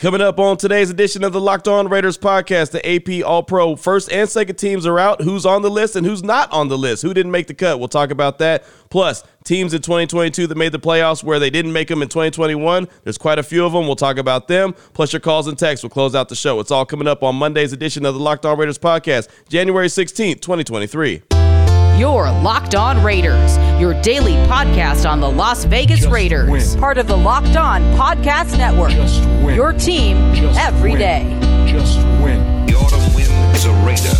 [0.00, 3.74] Coming up on today's edition of the Locked On Raiders podcast, the AP All Pro
[3.74, 5.22] first and second teams are out.
[5.22, 7.02] Who's on the list and who's not on the list?
[7.02, 7.80] Who didn't make the cut?
[7.80, 8.62] We'll talk about that.
[8.90, 12.86] Plus, teams in 2022 that made the playoffs where they didn't make them in 2021.
[13.02, 13.86] There's quite a few of them.
[13.86, 14.72] We'll talk about them.
[14.92, 16.60] Plus, your calls and texts We'll close out the show.
[16.60, 20.40] It's all coming up on Monday's edition of the Locked On Raiders podcast, January 16th,
[20.40, 21.57] 2023.
[21.98, 26.48] Your Locked On Raiders, your daily podcast on the Las Vegas Just Raiders.
[26.48, 26.78] win.
[26.80, 28.92] Part of the Locked On Podcast Network.
[28.92, 29.56] Just win.
[29.56, 31.00] Your team Just every win.
[31.00, 31.66] day.
[31.66, 32.66] Just win.
[32.66, 34.14] The autumn wind is a raider,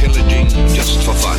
[0.00, 1.38] pillaging just for fun.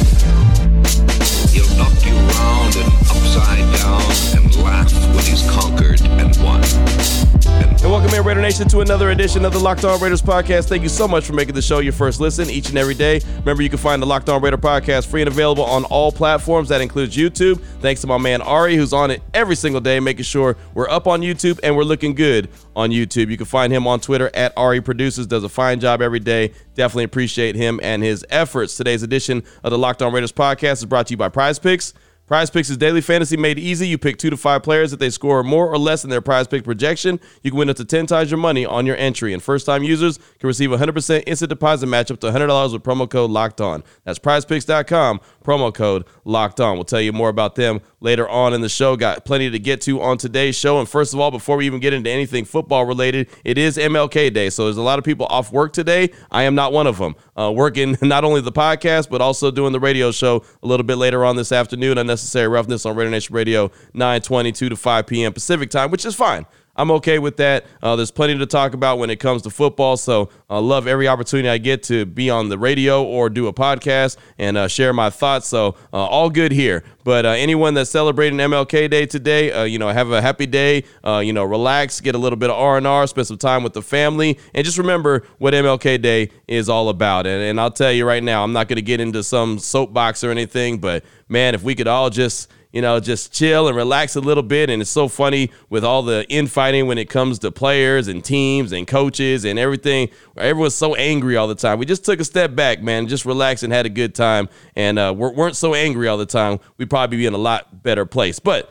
[7.86, 10.68] And welcome in, Raider Nation, to another edition of the Locked On Raiders podcast.
[10.68, 13.22] Thank you so much for making the show your first listen each and every day.
[13.42, 16.70] Remember, you can find the Locked On Raider podcast free and available on all platforms.
[16.70, 17.62] That includes YouTube.
[17.82, 21.06] Thanks to my man Ari, who's on it every single day, making sure we're up
[21.06, 23.30] on YouTube and we're looking good on YouTube.
[23.30, 25.28] You can find him on Twitter at Ari Produces.
[25.28, 26.54] Does a fine job every day.
[26.76, 28.78] Definitely appreciate him and his efforts.
[28.78, 31.94] Today's edition of the Locked On Raiders podcast is brought to you by Prize Picks.
[32.28, 33.88] Prize Picks is daily fantasy made easy.
[33.88, 34.92] You pick two to five players.
[34.92, 37.76] If they score more or less than their prize pick projection, you can win up
[37.76, 39.32] to 10 times your money on your entry.
[39.32, 43.08] And first time users can receive 100% instant deposit match up to $100 with promo
[43.08, 43.84] code locked on.
[44.06, 46.76] That's prizepicks.com, promo code locked on.
[46.76, 48.96] We'll tell you more about them later on in the show.
[48.96, 50.80] Got plenty to get to on today's show.
[50.80, 54.34] And first of all, before we even get into anything football related, it is MLK
[54.34, 54.50] Day.
[54.50, 56.12] So there's a lot of people off work today.
[56.32, 57.16] I am not one of them.
[57.36, 60.98] Uh, working not only the podcast, but also doing the radio show a little bit
[60.98, 61.98] later on this afternoon.
[61.98, 65.34] Unnecessary Roughness on Raider Nation Radio, 922 to 5 p.m.
[65.34, 66.46] Pacific time, which is fine.
[66.76, 67.66] I'm okay with that.
[67.82, 69.98] Uh, there's plenty to talk about when it comes to football.
[69.98, 73.54] So I love every opportunity I get to be on the radio or do a
[73.54, 75.48] podcast and uh, share my thoughts.
[75.48, 76.84] So uh, all good here.
[77.04, 80.84] But uh, anyone that's celebrating MLK Day today, uh, you know, have a happy day.
[81.06, 83.64] Uh, you know, relax, get a little bit of R and R, spend some time
[83.64, 87.28] with the family, and just remember what MLK Day is all about.
[87.28, 90.24] And, and I'll tell you right now, I'm not going to get into some soapbox
[90.24, 94.18] or anything, but man, if we could all just you know, just chill and relax
[94.18, 94.70] a little bit.
[94.70, 98.74] And it's so funny with all the infighting when it comes to players and teams
[98.74, 100.10] and coaches and everything.
[100.36, 101.80] Everyone's so angry all the time.
[101.80, 104.50] We just took a step back, man, just relaxed and had a good time.
[104.76, 106.60] And uh, we weren't so angry all the time.
[106.78, 108.40] We'd probably be in a lot better place.
[108.40, 108.70] But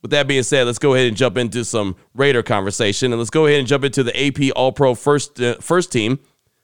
[0.00, 3.12] with that being said, let's go ahead and jump into some Raider conversation.
[3.12, 6.20] And let's go ahead and jump into the AP All Pro first, uh, first team.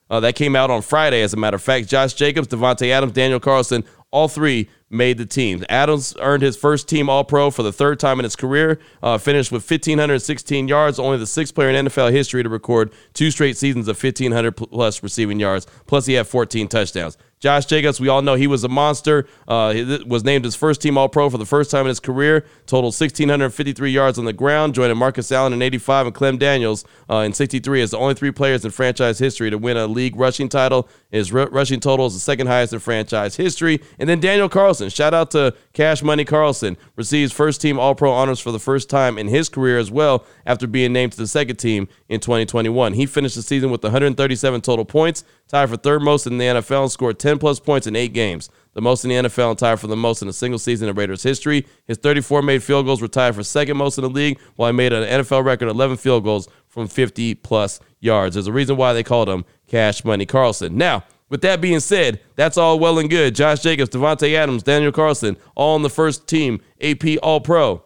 [0.09, 1.87] Uh, that came out on Friday, as a matter of fact.
[1.87, 5.65] Josh Jacobs, Davante Adams, Daniel Carlson, all three made the team.
[5.69, 9.19] Adams earned his first team All Pro for the third time in his career, uh,
[9.19, 13.56] finished with 1,516 yards, only the sixth player in NFL history to record two straight
[13.56, 15.66] seasons of 1,500 plus receiving yards.
[15.87, 17.16] Plus, he had 14 touchdowns.
[17.41, 19.26] Josh Jacobs, we all know he was a monster.
[19.47, 22.00] Uh, he was named his first team All Pro for the first time in his
[22.00, 22.44] career.
[22.66, 27.19] Total 1,653 yards on the ground, joining Marcus Allen in 85 and Clem Daniels uh,
[27.19, 30.48] in 63 as the only three players in franchise history to win a league rushing
[30.48, 30.88] title.
[31.10, 33.81] His r- rushing total is the second highest in franchise history.
[33.98, 38.10] And then Daniel Carlson, shout out to Cash Money Carlson, receives first team All Pro
[38.10, 41.27] honors for the first time in his career as well after being named to the
[41.28, 42.94] second team in 2021.
[42.94, 46.82] He finished the season with 137 total points, tied for third most in the NFL,
[46.82, 48.50] and scored 10 plus points in eight games.
[48.75, 50.94] The most in the NFL and tied for the most in a single season in
[50.94, 51.66] Raiders history.
[51.86, 54.76] His 34 made field goals were tied for second most in the league, while he
[54.76, 58.34] made an NFL record 11 field goals from 50 plus yards.
[58.34, 60.76] There's a reason why they called him Cash Money Carlson.
[60.76, 63.34] Now, with that being said, that's all well and good.
[63.34, 67.84] Josh Jacobs, Davante Adams, Daniel Carlson, all on the first team AP All Pro.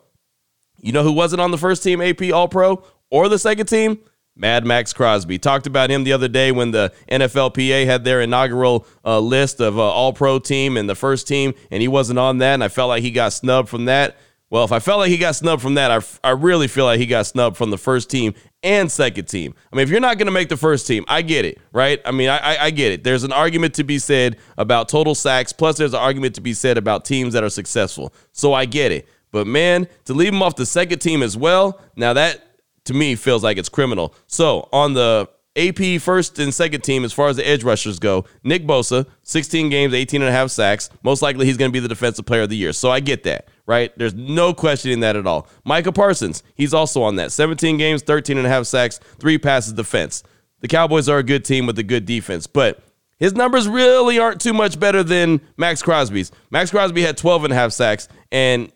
[0.81, 3.99] You know who wasn't on the first team AP All Pro or the second team?
[4.35, 5.39] Mad Maxx Crosby.
[5.39, 9.79] Talked about him the other day when the NFLPA had their inaugural uh, list of
[9.79, 12.69] uh, All Pro team and the first team, and he wasn't on that, and I
[12.69, 14.17] felt like he got snubbed from that.
[14.53, 17.01] Well, if I felt like he got snubbed from that, I, I really feel like
[17.01, 19.55] he got snubbed from the first team and second team.
[19.73, 22.03] I mean, if you're not going to make the first team, I get it, right?
[22.05, 23.03] I mean, I, I, I get it.
[23.03, 26.53] There's an argument to be said about total sacks, plus there's an argument to be
[26.53, 28.13] said about teams that are successful.
[28.33, 29.09] So I get it.
[29.31, 32.52] But man, to leave him off the second team as well, now that
[32.85, 34.15] to me feels like it's criminal.
[34.27, 38.25] So on the AP first and second team, as far as the edge rushers go,
[38.43, 40.89] Nick Bosa, 16 games, 18 and a half sacks.
[41.03, 42.73] Most likely he's going to be the defensive player of the year.
[42.73, 43.97] So I get that, right?
[43.99, 45.47] There's no questioning that at all.
[45.65, 47.33] Micah Parsons, he's also on that.
[47.33, 50.23] 17 games, 13 and a half sacks, three passes defense.
[50.61, 52.83] The Cowboys are a good team with a good defense, but
[53.19, 56.33] his numbers really aren't too much better than Maxx Crosby's.
[56.51, 58.73] Maxx Crosby had 12 and a half sacks, and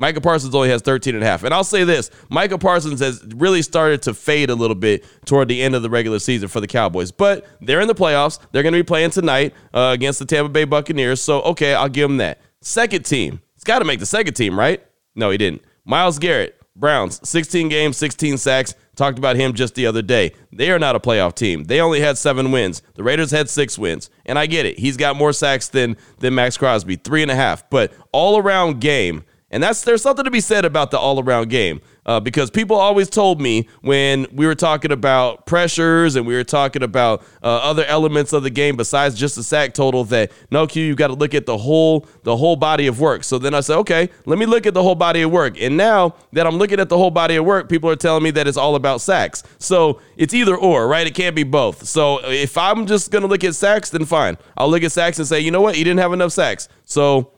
[0.00, 1.44] Micah Parsons only has 13 and a half.
[1.44, 5.48] And I'll say this Micah Parsons has really started to fade a little bit toward
[5.48, 7.12] the end of the regular season for the Cowboys.
[7.12, 8.40] But they're in the playoffs.
[8.50, 11.20] They're going to be playing tonight uh, against the Tampa Bay Buccaneers.
[11.20, 12.40] So, okay, I'll give him that.
[12.62, 13.42] Second team.
[13.54, 14.82] He's got to make the second team, right?
[15.14, 15.62] No, he didn't.
[15.84, 18.74] Myles Garrett, Browns, 16 games, 16 sacks.
[18.96, 20.32] Talked about him just the other day.
[20.50, 21.64] They are not a playoff team.
[21.64, 22.82] They only had seven wins.
[22.94, 24.08] The Raiders had six wins.
[24.24, 24.78] And I get it.
[24.78, 27.68] He's got more sacks than, than Maxx Crosby, three and a half.
[27.68, 31.48] But all around game, and that's there's something to be said about the all around
[31.48, 36.34] game uh, because people always told me when we were talking about pressures and we
[36.34, 40.30] were talking about uh, other elements of the game besides just the sack total that
[40.50, 43.24] no Q you got to look at the whole the whole body of work.
[43.24, 45.76] So then I said okay let me look at the whole body of work and
[45.76, 48.46] now that I'm looking at the whole body of work people are telling me that
[48.46, 49.42] it's all about sacks.
[49.58, 51.86] So it's either or right it can't be both.
[51.86, 55.26] So if I'm just gonna look at sacks then fine I'll look at sacks and
[55.26, 57.32] say you know what he didn't have enough sacks so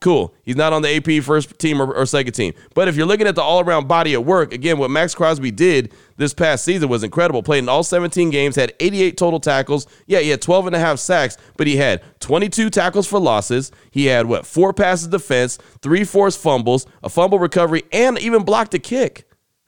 [0.00, 0.32] Cool.
[0.42, 2.54] He's not on the AP first team or, or second team.
[2.74, 5.50] But if you're looking at the all around body of work, again, what Maxx Crosby
[5.50, 7.42] did this past season was incredible.
[7.42, 9.88] Played in all 17 games, had 88 total tackles.
[10.06, 13.72] Yeah, he had 12 and a half sacks, but he had 22 tackles for losses.
[13.90, 18.74] He had, what, four passes defense, three forced fumbles, a fumble recovery, and even blocked
[18.74, 19.24] a kick.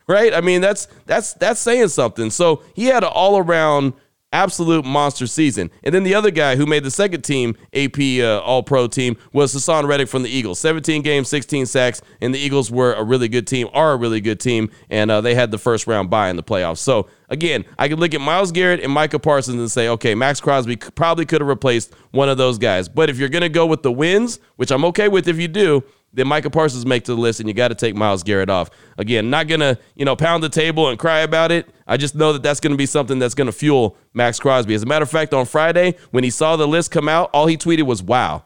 [0.06, 0.34] Right?
[0.34, 2.30] I mean, that's that's that's saying something.
[2.30, 3.92] So he had an all around
[4.32, 5.70] absolute monster season.
[5.82, 9.16] And then the other guy who made the second team AP uh, All Pro team
[9.32, 10.58] was Haason Reddick from the Eagles.
[10.60, 14.20] 17 games, 16 sacks, and the Eagles were a really good team, are a really
[14.20, 16.78] good team, and uh, they had the first round bye in the playoffs.
[16.78, 20.40] So again, I could look at Myles Garrett and Micah Parsons and say, okay, Maxx
[20.40, 22.88] Crosby probably could have replaced one of those guys.
[22.88, 25.48] But if you're going to go with the wins, which I'm okay with if you
[25.48, 28.50] do, then Micah Parsons make to the list, and you got to take Myles Garrett
[28.50, 28.70] off.
[28.98, 31.68] Again, not gonna you know pound the table and cry about it.
[31.86, 34.74] I just know that that's gonna be something that's gonna fuel Maxx Crosby.
[34.74, 37.46] As a matter of fact, on Friday when he saw the list come out, all
[37.46, 38.44] he tweeted was "Wow."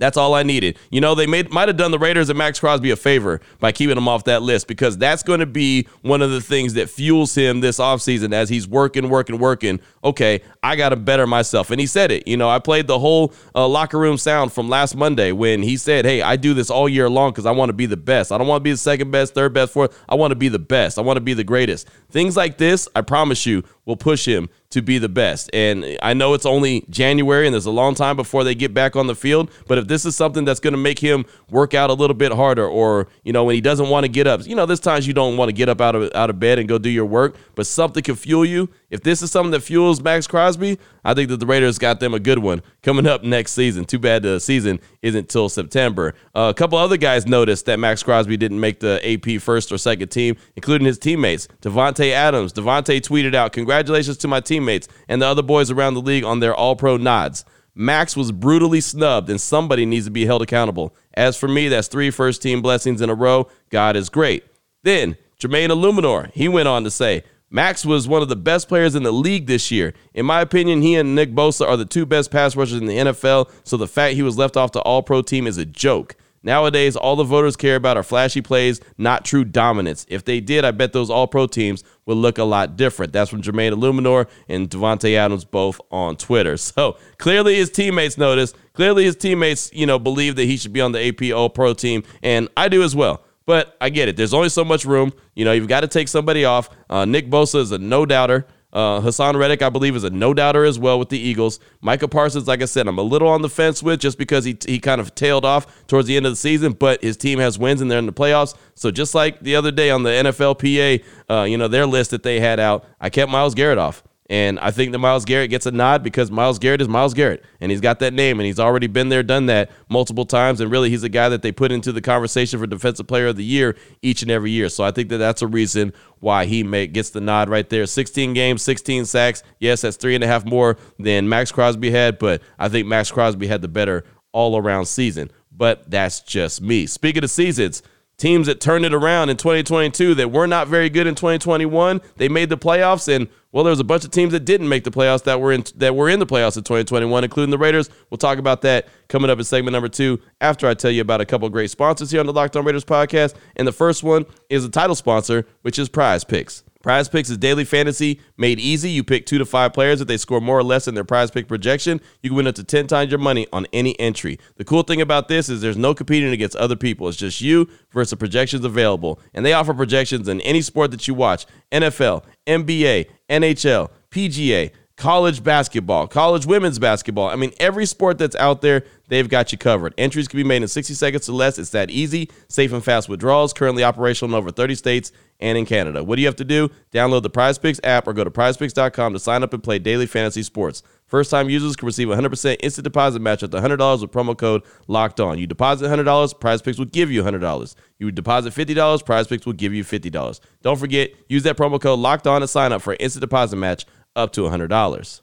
[0.00, 0.78] That's all I needed.
[0.90, 3.70] You know, they made might have done the Raiders and Maxx Crosby a favor by
[3.70, 6.88] keeping him off that list because that's going to be one of the things that
[6.88, 9.78] fuels him this offseason as he's working, working, working.
[10.02, 11.70] Okay, I got to better myself.
[11.70, 12.26] And he said it.
[12.26, 15.76] You know, I played the whole uh, locker room sound from last Monday when he
[15.76, 18.32] said, Hey, I do this all year long because I want to be the best.
[18.32, 20.02] I don't want to be the second best, third best, fourth.
[20.08, 20.98] I want to be the best.
[20.98, 21.88] I want to be the greatest.
[22.10, 25.50] Things like this, I promise you, will push him to be the best.
[25.52, 28.94] And I know it's only January and there's a long time before they get back
[28.94, 31.90] on the field, but if this is something that's going to make him work out
[31.90, 34.54] a little bit harder or, you know, when he doesn't want to get up, you
[34.54, 36.68] know, there's times you don't want to get up out of out of bed and
[36.68, 38.68] go do your work, but something can fuel you.
[38.90, 42.12] If this is something that fuels Maxx Crosby, I think that the Raiders got them
[42.12, 43.84] a good one coming up next season.
[43.84, 46.14] Too bad the season isn't till September.
[46.34, 49.78] Uh, a couple other guys noticed that Maxx Crosby didn't make the AP first or
[49.78, 51.46] second team, including his teammates.
[51.62, 52.52] Davante Adams.
[52.52, 56.40] Davante tweeted out, "Congratulations to my teammates and the other boys around the league on
[56.40, 57.44] their All-Pro nods."
[57.74, 60.94] Max was brutally snubbed, and somebody needs to be held accountable.
[61.14, 63.48] As for me, that's three first team blessings in a row.
[63.70, 64.44] God is great.
[64.82, 68.94] Then Jermaine Eluemunor, he went on to say, Max was one of the best players
[68.94, 69.92] in the league this year.
[70.14, 72.96] In my opinion, he and Nick Bosa are the two best pass rushers in the
[72.96, 76.16] NFL, so the fact he was left off the All Pro team is a joke.
[76.42, 80.06] Nowadays, all the voters care about are flashy plays, not true dominance.
[80.08, 83.12] If they did, I bet those all pro teams would look a lot different.
[83.12, 86.56] That's from Jermaine Eluemunor and Davante Adams both on Twitter.
[86.70, 88.56] So clearly his teammates noticed.
[88.74, 91.74] Clearly his teammates, you know, believe that he should be on the AP All Pro
[91.74, 93.24] team, and I do as well.
[93.50, 94.16] But I get it.
[94.16, 95.12] There's only so much room.
[95.34, 96.70] You know, you've got to take somebody off.
[96.88, 98.46] Uh, Nick Bosa is a no doubter.
[98.72, 101.58] Uh, Haason Reddick, I believe, is a no doubter as well with the Eagles.
[101.80, 104.56] Micah Parsons, like I said, I'm a little on the fence with just because he,
[104.64, 107.58] he kind of tailed off towards the end of the season, but his team has
[107.58, 108.54] wins and they're in the playoffs.
[108.76, 112.22] So just like the other day on the NFLPA, uh, you know, their list that
[112.22, 114.04] they had out, I kept Myles Garrett off.
[114.30, 117.44] And I think that Myles Garrett gets a nod because Myles Garrett is Myles Garrett.
[117.60, 120.60] And he's got that name and he's already been there, done that multiple times.
[120.60, 123.36] And really, he's a guy that they put into the conversation for Defensive Player of
[123.36, 124.68] the Year each and every year.
[124.68, 127.86] So I think that that's a reason why he may, gets the nod right there.
[127.86, 129.42] 16 games, 16 sacks.
[129.58, 133.10] Yes, that's three and a half more than Maxx Crosby had, but I think Maxx
[133.10, 135.32] Crosby had the better all around season.
[135.50, 136.86] But that's just me.
[136.86, 137.82] Speaking of seasons,
[138.20, 142.00] teams that turned it around in 2022 that were not very good in 2021.
[142.16, 144.84] They made the playoffs, and well, there was a bunch of teams that didn't make
[144.84, 147.88] the playoffs that were in that were in the playoffs in 2021, including the Raiders.
[148.10, 151.20] We'll talk about that coming up in segment number two after I tell you about
[151.20, 153.34] a couple great sponsors here on the Locked On Raiders podcast.
[153.56, 156.62] And the first one is a title sponsor, which is Prize Picks.
[156.82, 158.90] Prize Picks is daily fantasy made easy.
[158.90, 160.00] You pick two to five players.
[160.00, 162.54] If they score more or less than their prize pick projection, you can win up
[162.54, 164.38] to 10 times your money on any entry.
[164.56, 167.08] The cool thing about this is there's no competing against other people.
[167.08, 169.20] It's just you versus the projections available.
[169.34, 174.70] And they offer projections in any sport that you watch NFL, NBA, NHL, PGA,
[175.00, 177.30] college basketball, college women's basketball.
[177.30, 179.94] I mean, every sport that's out there, they've got you covered.
[179.96, 181.58] Entries can be made in 60 seconds or less.
[181.58, 185.64] It's that easy, safe and fast withdrawals, currently operational in over 30 states and in
[185.64, 186.04] Canada.
[186.04, 186.70] What do you have to do?
[186.92, 190.06] Download the Prize Picks app or go to prizepicks.com to sign up and play daily
[190.06, 190.82] fantasy sports.
[191.06, 194.62] First time users can receive 100% instant deposit match up to $100 with promo code
[194.86, 195.38] locked on.
[195.38, 197.74] You deposit $100, prize picks will give you $100.
[197.98, 200.40] You deposit $50, prize picks will give you $50.
[200.62, 203.56] Don't forget, use that promo code locked on to sign up for an instant deposit
[203.56, 203.86] match
[204.16, 205.20] up to $100.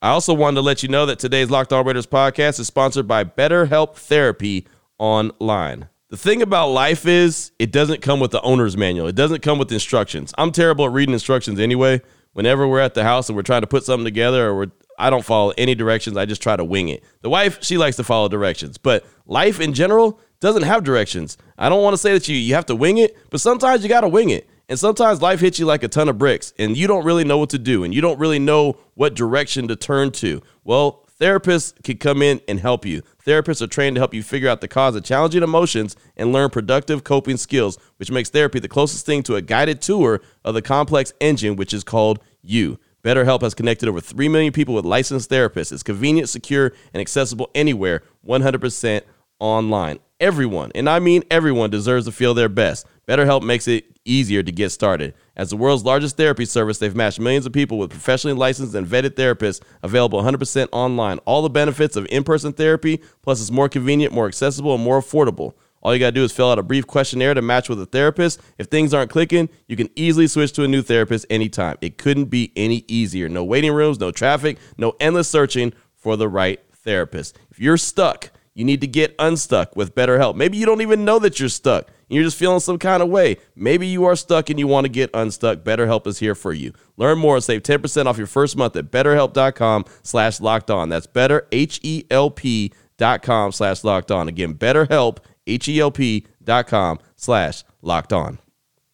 [0.00, 3.08] I also wanted to let you know that today's Locked On Raiders podcast is sponsored
[3.08, 4.66] by BetterHelp Therapy
[4.98, 5.88] Online.
[6.10, 9.08] The thing about life is it doesn't come with the owner's manual.
[9.08, 10.32] It doesn't come with instructions.
[10.38, 12.00] I'm terrible at reading instructions anyway.
[12.32, 15.10] Whenever we're at the house and we're trying to put something together or we're I
[15.10, 16.16] don't follow any directions.
[16.16, 17.04] I just try to wing it.
[17.22, 21.38] The wife, she likes to follow directions, but life in general doesn't have directions.
[21.56, 23.88] I don't want to say that you you have to wing it, but sometimes you
[23.88, 24.48] got to wing it.
[24.68, 27.38] And sometimes life hits you like a ton of bricks and you don't really know
[27.38, 30.42] what to do and you don't really know what direction to turn to.
[30.62, 33.02] Well, therapists can come in and help you.
[33.24, 36.50] Therapists are trained to help you figure out the cause of challenging emotions and learn
[36.50, 40.62] productive coping skills, which makes therapy the closest thing to a guided tour of the
[40.62, 42.78] complex engine, which is called you.
[43.02, 45.72] BetterHelp has connected over 3 million people with licensed therapists.
[45.72, 49.02] It's convenient, secure, and accessible anywhere, 100%
[49.38, 50.00] online.
[50.20, 52.86] Everyone, and I mean everyone, deserves to feel their best.
[53.08, 55.14] BetterHelp makes it easier to get started.
[55.34, 58.86] As the world's largest therapy service, they've matched millions of people with professionally licensed and
[58.86, 61.18] vetted therapists available 100% online.
[61.18, 65.00] All the benefits of in person therapy, plus it's more convenient, more accessible, and more
[65.00, 65.54] affordable.
[65.80, 67.86] All you got to do is fill out a brief questionnaire to match with a
[67.86, 68.40] therapist.
[68.58, 71.78] If things aren't clicking, you can easily switch to a new therapist anytime.
[71.80, 73.28] It couldn't be any easier.
[73.28, 77.38] No waiting rooms, no traffic, no endless searching for the right therapist.
[77.50, 80.34] If you're stuck, you need to get unstuck with BetterHelp.
[80.34, 81.88] Maybe you don't even know that you're stuck.
[82.08, 83.36] You're just feeling some kind of way.
[83.54, 85.60] Maybe you are stuck and you want to get unstuck.
[85.60, 86.72] BetterHelp is here for you.
[86.96, 90.88] Learn more and save 10% off your first month at betterhelp.com slash locked on.
[90.88, 94.28] That's better, H-E-L-P dot com slash locked on.
[94.28, 98.38] Again, betterhelp, H-E-L-P dot com slash locked on.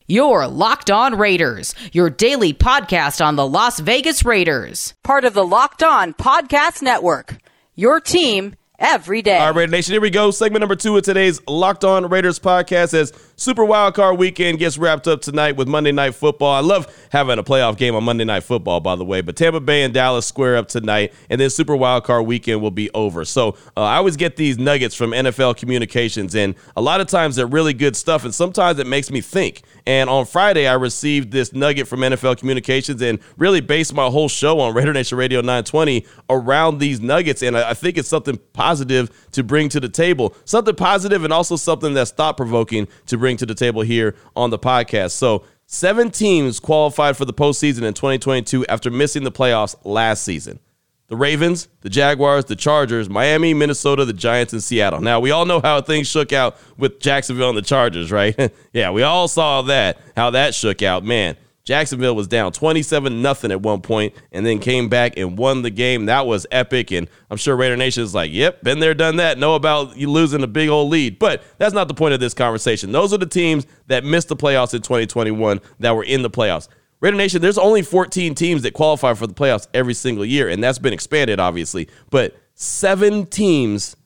[0.07, 4.93] Your Locked On Raiders, your daily podcast on the Las Vegas Raiders.
[5.03, 7.39] Part of the Locked On Podcast Network.
[7.75, 9.39] Your team every day.
[9.39, 10.31] All right, Raider Nation, here we go.
[10.31, 14.79] Segment number two of today's Locked On Raiders podcast as Super Wild Card Weekend gets
[14.79, 16.53] wrapped up tonight with Monday Night Football.
[16.53, 19.59] I love having a playoff game on Monday Night Football, by the way, but Tampa
[19.59, 23.25] Bay and Dallas square up tonight, and then Super Wild Card Weekend will be over.
[23.25, 27.35] So uh, I always get these nuggets from NFL Communications, and a lot of times
[27.35, 29.63] they're really good stuff, and sometimes it makes me think.
[29.87, 34.29] And on Friday, I received this nugget from NFL Communications and really based my whole
[34.29, 37.43] show on Raider Nation Radio 920 around these nuggets.
[37.43, 41.57] And I think it's something positive to bring to the table, something positive and also
[41.57, 45.13] something that's thought provoking to bring to the table here on the podcast.
[45.13, 50.61] So, seven teams qualified for the postseason in 2022 after missing the playoffs last season
[51.07, 55.01] the Ravens, the Jaguars, the Chargers, Miami, Minnesota, the Giants, and Seattle.
[55.01, 58.53] Now, we all know how things shook out with Jacksonville and the Chargers, right?
[58.75, 61.03] yeah, we all saw that, how that shook out.
[61.03, 65.63] Man, Jacksonville was down 27 nothing at one point and then came back and won
[65.63, 66.07] the game.
[66.07, 66.91] That was epic.
[66.93, 69.39] And I'm sure Raider Nation is like, yep, been there, done that.
[69.39, 71.19] Know about you losing a big old lead.
[71.19, 72.93] But that's not the point of this conversation.
[72.93, 76.69] Those are the teams that missed the playoffs in 2021 that were in the playoffs.
[77.01, 80.63] Raider Nation, there's only 14 teams that qualify for the playoffs every single year, and
[80.63, 81.89] that's been expanded, obviously.
[82.11, 83.97] But seven teams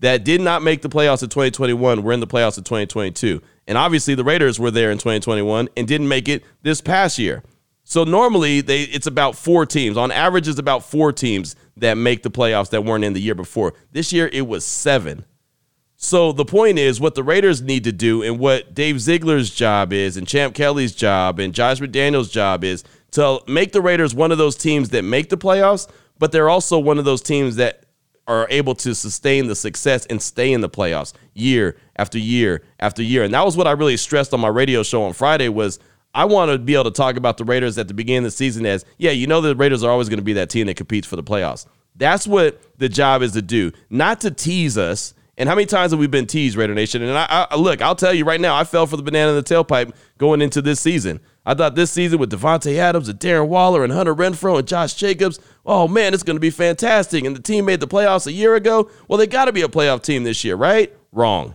[0.00, 3.40] that did not make the playoffs in 2021 were in the playoffs in 2022.
[3.66, 7.42] And obviously, the Raiders were there in 2021 and didn't make it this past year.
[7.84, 9.96] So normally, they it's about four teams.
[9.96, 13.34] On average, it's about four teams that make the playoffs that weren't in the year
[13.34, 13.74] before.
[13.92, 15.24] This year, it was seven.
[15.96, 19.92] So the point is, what the Raiders need to do, and what Dave Ziegler's job
[19.92, 24.30] is, and Champ Kelly's job, and Josh McDaniels' job is to make the Raiders one
[24.30, 27.85] of those teams that make the playoffs, but they're also one of those teams that
[28.26, 33.02] are able to sustain the success and stay in the playoffs year after year after
[33.02, 33.22] year.
[33.22, 35.78] And that was what I really stressed on my radio show on Friday was
[36.14, 38.30] I want to be able to talk about the Raiders at the beginning of the
[38.30, 40.76] season as, yeah, you know the Raiders are always going to be that team that
[40.76, 41.66] competes for the playoffs.
[41.94, 45.92] That's what the job is to do, not to tease us and how many times
[45.92, 47.02] have we been teased, Raider Nation?
[47.02, 49.36] And I, I, look, I'll tell you right now, I fell for the banana in
[49.36, 51.20] the tailpipe going into this season.
[51.44, 54.94] I thought this season with Davante Adams and Darren Waller and Hunter Renfrow and Josh
[54.94, 57.24] Jacobs, oh man, it's going to be fantastic.
[57.24, 58.90] And the team made the playoffs a year ago.
[59.08, 60.92] Well, they got to be a playoff team this year, right?
[61.12, 61.54] Wrong.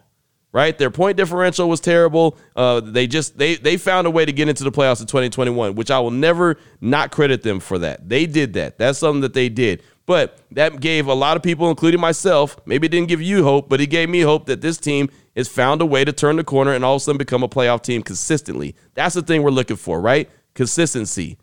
[0.53, 2.37] Right, their point differential was terrible.
[2.57, 5.75] Uh, they just they they found a way to get into the playoffs in 2021,
[5.75, 8.09] which I will never not credit them for that.
[8.09, 8.77] They did that.
[8.77, 9.81] That's something that they did.
[10.11, 13.69] But that gave a lot of people, including myself, maybe it didn't give you hope,
[13.69, 16.43] but it gave me hope that this team has found a way to turn the
[16.43, 18.75] corner and all of a sudden become a playoff team consistently.
[18.93, 20.29] That's the thing we're looking for, right?
[20.53, 21.37] Consistency.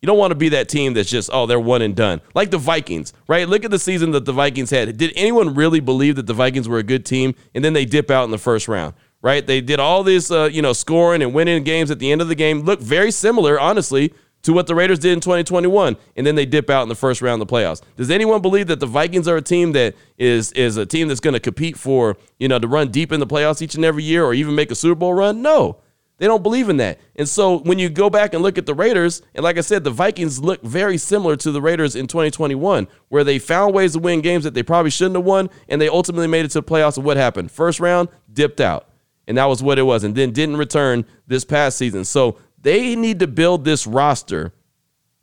[0.00, 2.22] You don't want to be that team that's just, oh, they're one and done.
[2.34, 3.46] Like the Vikings, right?
[3.46, 4.96] Look at the season that the Vikings had.
[4.96, 8.10] Did anyone really believe that the Vikings were a good team and then they dip
[8.10, 8.94] out in the first round?
[9.20, 9.46] Right?
[9.46, 12.28] They did all this, uh, you know, scoring and winning games at the end of
[12.28, 12.60] the game.
[12.60, 14.14] Look very similar, honestly,
[14.46, 17.20] to what the Raiders did in 2021, and then they dip out in the first
[17.20, 17.82] round of the playoffs.
[17.96, 21.20] Does anyone believe that the Vikings are a team that is is a team that's
[21.20, 24.04] going to compete for you know to run deep in the playoffs each and every
[24.04, 25.42] year, or even make a Super Bowl run?
[25.42, 25.78] No.
[26.18, 26.98] They don't believe in that.
[27.16, 29.84] And so when you go back and look at the Raiders, and like I said,
[29.84, 33.98] the Vikings look very similar to the Raiders in 2021, where they found ways to
[33.98, 36.66] win games that they probably shouldn't have won, and they ultimately made it to the
[36.66, 36.96] playoffs.
[36.96, 37.50] And what happened?
[37.50, 38.88] First round, dipped out.
[39.28, 40.04] And that was what it was.
[40.04, 42.04] And then didn't return this past season.
[42.04, 44.52] So they need to build this roster.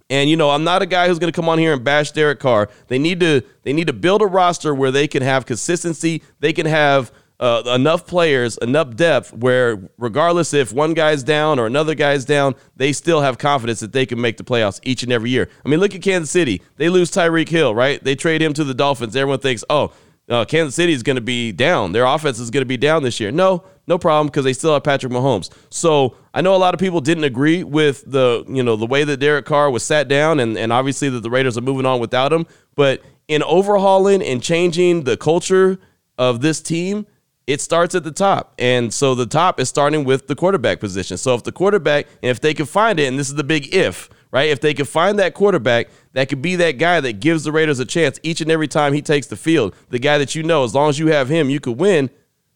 [0.10, 2.12] And you know, I'm not a guy who's going to come on here and bash
[2.12, 2.70] Derek Carr.
[2.88, 6.22] They need to they need to build a roster where they can have consistency.
[6.40, 11.66] They can have uh, enough players, enough depth where regardless if one guy's down or
[11.66, 15.12] another guy's down, they still have confidence that they can make the playoffs each and
[15.12, 15.50] every year.
[15.66, 16.62] I mean, look at Kansas City.
[16.78, 18.02] They lose Tyreek Hill, right?
[18.04, 19.16] They trade him to the Dolphins.
[19.16, 19.92] Everyone thinks, oh,
[20.30, 21.92] uh, Kansas City is going to be down.
[21.92, 23.32] Their offense is going to be down this year.
[23.32, 25.50] No, no problem because they still have Patrick Mahomes.
[25.70, 29.04] So I know a lot of people didn't agree with the you know the way
[29.04, 32.00] that Derek Carr was sat down, and and obviously that the Raiders are moving on
[32.00, 32.46] without him.
[32.76, 35.80] But in overhauling and changing the culture
[36.18, 37.06] of this team,
[37.48, 38.54] it starts at the top.
[38.58, 41.18] And so the top is starting with the quarterback position.
[41.18, 43.74] So if the quarterback, and if they can find it, and this is the big
[43.74, 44.50] if, right?
[44.50, 47.80] If they can find that quarterback that could be that guy that gives the Raiders
[47.80, 50.64] a chance each and every time he takes the field, the guy that you know,
[50.64, 52.10] as long as you have him, you could win,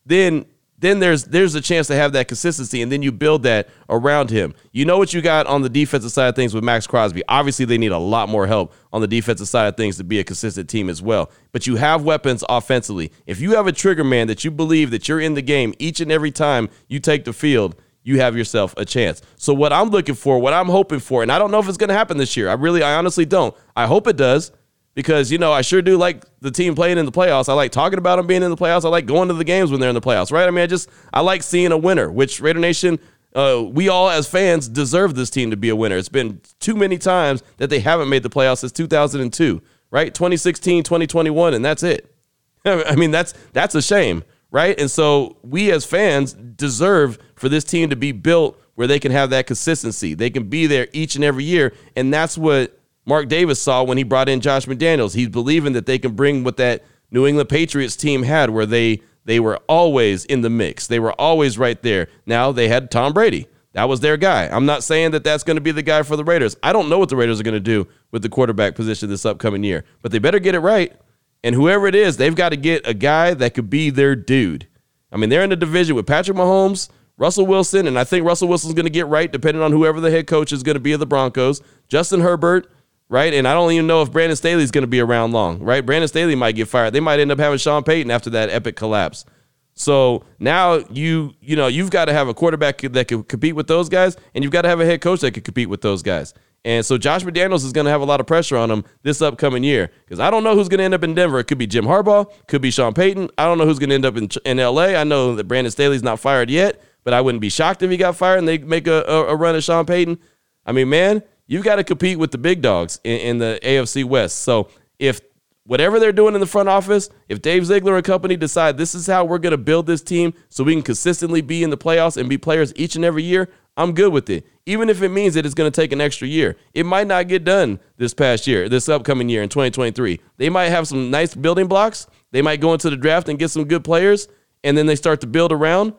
[0.05, 0.45] then
[0.79, 4.29] then there's there's a chance to have that consistency, and then you build that around
[4.29, 4.53] him.
[4.71, 7.23] You know what you got on the defensive side of things with Maxx Crosby.
[7.27, 10.19] Obviously, they need a lot more help on the defensive side of things to be
[10.19, 11.31] a consistent team as well.
[11.51, 13.11] But you have weapons offensively.
[13.25, 15.99] If you have a trigger man that you believe that you're in the game each
[15.99, 17.75] and every time you take the field,
[18.07, 19.21] you have yourself a chance.
[19.35, 21.75] So what I'm looking for, what I'm hoping for, and I don't know if it's
[21.75, 22.47] going to happen this year.
[22.47, 23.53] I really, I honestly don't.
[23.75, 24.53] I hope it does
[24.93, 27.49] because you know I sure do like the team playing in the playoffs.
[27.49, 28.85] I like talking about them being in the playoffs.
[28.85, 30.47] I like going to the games when they're in the playoffs, right?
[30.47, 32.97] I mean, I just I like seeing a winner, which Raider Nation.
[33.35, 35.97] Uh, we all as fans deserve this team to be a winner.
[35.97, 39.61] It's been too many times that they haven't made the playoffs since 2002,
[39.91, 40.11] right?
[40.11, 42.15] 2016, 2021, and that's it.
[42.65, 44.79] I mean, that's that's a shame, right?
[44.79, 49.11] And so we as fans deserve for this team to be built where they can
[49.11, 50.13] have that consistency.
[50.13, 53.97] They can be there each and every year, and that's what Mark Davis saw when
[53.97, 55.15] he brought in Josh McDaniels.
[55.15, 59.01] He's believing that they can bring what that New England Patriots team had, where they
[59.25, 60.87] they were always in the mix.
[60.87, 62.07] They were always right there.
[62.25, 63.47] Now they had Tom Brady.
[63.73, 64.47] That was their guy.
[64.47, 66.55] I'm not saying that that's going to be the guy for the Raiders.
[66.63, 69.25] I don't know what the Raiders are going to do with the quarterback position this
[69.25, 70.93] upcoming year, but they better get it right.
[71.43, 74.67] And whoever it is, they've got to get a guy that could be their dude.
[75.11, 78.47] I mean, they're in the division with Patrick Mahomes, Russell Wilson, and I think Russell
[78.47, 80.91] Wilson's going to get right depending on whoever the head coach is going to be
[80.91, 81.61] of the Broncos.
[81.87, 82.71] Justin Herbert,
[83.09, 83.33] right?
[83.33, 85.85] And I don't even know if Brandon Staley's going to be around long, right?
[85.85, 86.93] Brandon Staley might get fired.
[86.93, 89.25] They might end up having Sean Payton after that epic collapse.
[89.73, 93.67] So now you you know you've got to have a quarterback that can compete with
[93.67, 96.01] those guys, and you've got to have a head coach that can compete with those
[96.01, 96.33] guys.
[96.67, 99.21] And so Josh McDaniels is going to have a lot of pressure on him this
[99.21, 101.39] upcoming year because I don't know who's going to end up in Denver.
[101.39, 103.29] It could be Jim Harbaugh, could be Sean Payton.
[103.37, 104.87] I don't know who's going to end up in in LA.
[104.87, 107.95] I know that Brandon Staley's not fired yet, but I wouldn't be shocked if he
[107.95, 110.19] got fired and they make a, a, a run at Sean Payton.
[110.65, 114.03] I mean, man, you've got to compete with the big dogs in, in, the AFC
[114.03, 114.39] West.
[114.39, 114.67] So
[114.99, 115.21] if
[115.67, 119.05] whatever they're doing in the front office, if Dave Ziegler and company decide this is
[119.05, 122.17] how we're going to build this team so we can consistently be in the playoffs
[122.17, 124.47] and be players each and every year, I'm good with it.
[124.65, 126.55] Even if it means that it's going to take an extra year.
[126.73, 130.19] It might not get done this past year, this upcoming year in 2023.
[130.37, 132.07] They might have some nice building blocks.
[132.31, 134.27] They might go into the draft and get some good players,
[134.63, 135.93] and then they start to build around.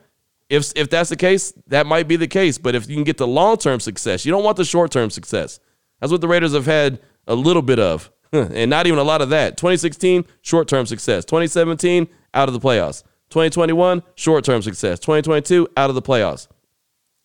[0.48, 2.58] If if that's the case, that might be the case.
[2.58, 5.10] But if you can get the long term success, you don't want the short term
[5.10, 5.60] success.
[6.00, 9.22] That's what the Raiders have had a little bit of, and not even a lot
[9.22, 9.56] of that.
[9.56, 11.24] 2016, short term success.
[11.24, 13.02] 2017, out of the playoffs.
[13.30, 14.98] 2021, short term success.
[15.00, 16.48] 2022, out of the playoffs.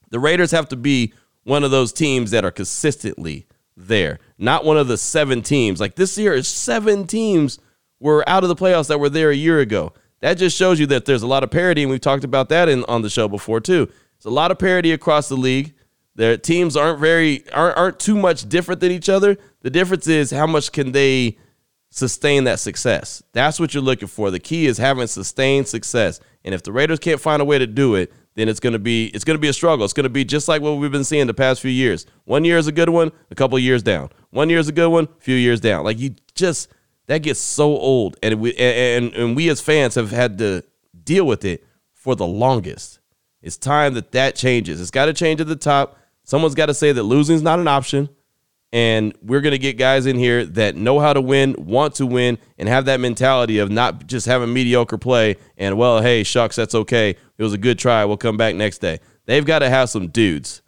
[0.09, 1.13] The Raiders have to be
[1.43, 5.79] one of those teams that are consistently there, not one of the seven teams.
[5.79, 7.59] Like this year, is seven teams
[7.99, 10.85] were out of the playoffs that were there a year ago that just shows you
[10.85, 13.27] that there's a lot of parity, and we've talked about that in, on the show
[13.27, 13.91] before too.
[14.15, 15.73] It's a lot of parity across the league.
[16.15, 19.37] Their teams aren't very aren't, aren't too much different than each other.
[19.61, 21.37] The difference is how much can they
[21.89, 23.23] sustain that success.
[23.33, 24.31] That's what you're looking for.
[24.31, 26.19] The key is having sustained success.
[26.43, 28.79] And if the Raiders can't find a way to do it, then it's going to
[28.79, 29.85] be it's going to be a struggle.
[29.85, 32.05] It's going to be just like what we've been seeing the past few years.
[32.25, 34.09] One year is a good one, a couple years down.
[34.31, 35.83] One year is a good one, few years down.
[35.83, 36.69] Like you just
[37.07, 40.63] that gets so old, and we and and we as fans have had to
[41.03, 42.99] deal with it for the longest.
[43.41, 44.79] It's time that that changes.
[44.79, 45.97] It's got to change at the top.
[46.23, 48.09] Someone's got to say that losing is not an option,
[48.71, 52.37] and we're gonna get guys in here that know how to win, want to win,
[52.57, 56.73] and have that mentality of not just having mediocre play and well, hey, shucks, that's
[56.73, 57.09] okay.
[57.09, 58.03] It was a good try.
[58.05, 58.99] We'll come back next day.
[59.25, 60.61] They've got to have some dudes.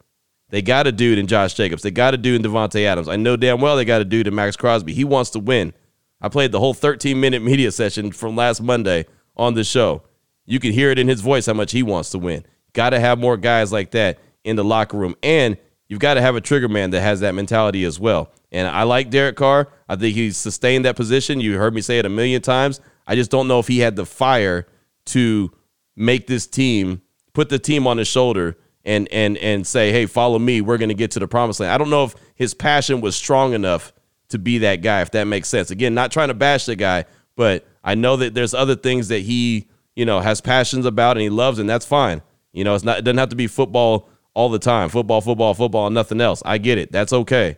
[0.50, 1.82] They got a dude in Josh Jacobs.
[1.82, 3.08] They got a dude in Davante Adams.
[3.08, 4.94] I know damn well they got a dude in Maxx Crosby.
[4.94, 5.72] He wants to win.
[6.20, 10.02] I played the whole 13 minute media session from last Monday on the show.
[10.44, 12.44] You can hear it in his voice how much he wants to win.
[12.72, 15.14] Got to have more guys like that in the locker room.
[15.22, 18.32] And you've got to have a trigger man that has that mentality as well.
[18.50, 19.68] And I like Derek Carr.
[19.88, 21.40] I think he sustained that position.
[21.40, 22.80] You heard me say it a million times.
[23.06, 24.66] I just don't know if he had the fire
[25.06, 25.52] to
[25.96, 27.02] make this team,
[27.34, 30.60] put the team on his shoulder and and and say, "Hey, follow me.
[30.60, 33.16] We're going to get to the promised land." I don't know if his passion was
[33.16, 33.92] strong enough
[34.28, 35.70] to be that guy if that makes sense.
[35.70, 37.04] Again, not trying to bash the guy,
[37.34, 41.22] but I know that there's other things that he, you know, has passions about and
[41.22, 42.22] he loves and that's fine.
[42.52, 44.90] You know, it's not it doesn't have to be football all the time.
[44.90, 46.42] Football, football, football, nothing else.
[46.44, 46.92] I get it.
[46.92, 47.56] That's okay.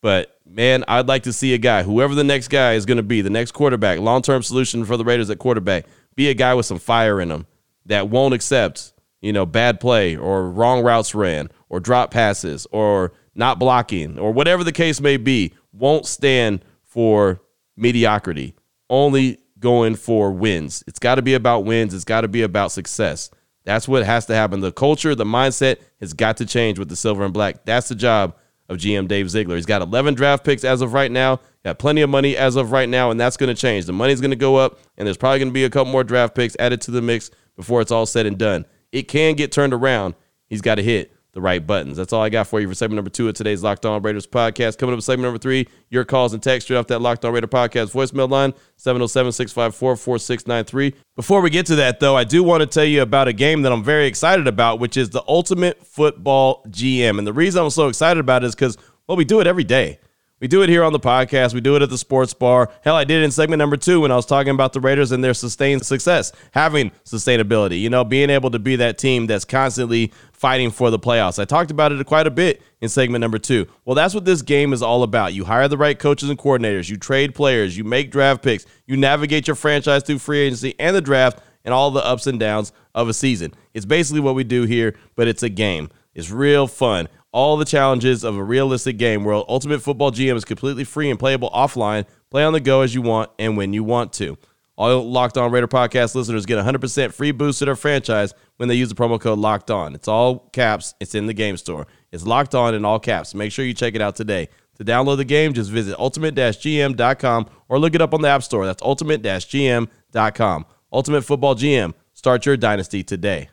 [0.00, 3.02] But man, I'd like to see a guy, whoever the next guy is going to
[3.02, 6.54] be, the next quarterback, long term solution for the Raiders at quarterback, be a guy
[6.54, 7.46] with some fire in him
[7.86, 13.12] that won't accept, you know, bad play or wrong routes ran or drop passes or
[13.34, 17.40] not blocking or whatever the case may be, won't stand for
[17.76, 18.54] mediocrity,
[18.88, 20.84] only going for wins.
[20.86, 23.30] It's got to be about wins, it's got to be about success.
[23.64, 24.60] That's what has to happen.
[24.60, 27.64] The culture, the mindset has got to change with the silver and black.
[27.64, 28.36] That's the job
[28.68, 29.56] of GM Dave Ziegler.
[29.56, 32.72] He's got 11 draft picks as of right now, got plenty of money as of
[32.72, 33.86] right now, and that's going to change.
[33.86, 36.04] The money's going to go up, and there's probably going to be a couple more
[36.04, 38.66] draft picks added to the mix before it's all said and done.
[38.92, 40.14] It can get turned around.
[40.46, 41.96] He's got to hit the right buttons.
[41.96, 44.26] That's all I got for you for segment number two of today's Locked On Raiders
[44.26, 44.78] podcast.
[44.78, 47.32] Coming up with segment number three, your calls and text straight off that Locked On
[47.32, 50.94] Raider podcast voicemail line, 707 654 4693.
[51.16, 53.62] Before we get to that, though, I do want to tell you about a game
[53.62, 57.18] that I'm very excited about, which is the Ultimate Football GM.
[57.18, 59.64] And the reason I'm so excited about it is because well, we do it every
[59.64, 59.98] day.
[60.40, 61.54] We do it here on the podcast.
[61.54, 62.68] We do it at the sports bar.
[62.82, 65.12] Hell, I did it in segment number two when I was talking about the Raiders
[65.12, 69.44] and their sustained success, having sustainability, you know, being able to be that team that's
[69.44, 71.38] constantly fighting for the playoffs.
[71.38, 73.66] I talked about it quite a bit in segment number two.
[73.84, 75.34] Well, that's what this game is all about.
[75.34, 78.96] You hire the right coaches and coordinators, you trade players, you make draft picks, you
[78.96, 82.72] navigate your franchise through free agency and the draft and all the ups and downs
[82.92, 83.54] of a season.
[83.72, 85.90] It's basically what we do here, but it's a game.
[86.12, 89.44] It's real fun all the challenges of a realistic game world.
[89.48, 92.06] Ultimate Football GM is completely free and playable offline.
[92.30, 94.38] Play on the go as you want and when you want to.
[94.76, 98.76] All Locked On Raider podcast listeners get 100% free boost to their franchise when they
[98.76, 99.96] use the promo code Locked On.
[99.96, 100.94] It's all caps.
[101.00, 101.88] It's in the game store.
[102.12, 103.34] It's Locked On in all caps.
[103.34, 104.48] Make sure you check it out today.
[104.78, 108.64] To download the game, just visit ultimate-gm.com or look it up on the App Store.
[108.64, 110.66] That's ultimate-gm.com.
[110.92, 111.94] Ultimate Football GM.
[112.12, 113.50] Start your dynasty today.